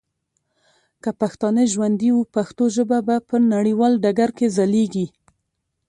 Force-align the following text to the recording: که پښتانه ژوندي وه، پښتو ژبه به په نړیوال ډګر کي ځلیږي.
که 1.03 1.09
پښتانه 1.21 1.63
ژوندي 1.73 2.09
وه، 2.13 2.23
پښتو 2.35 2.63
ژبه 2.75 2.97
به 3.07 3.15
په 3.29 3.35
نړیوال 3.53 3.93
ډګر 4.03 4.29
کي 4.37 4.47
ځلیږي. 4.55 5.07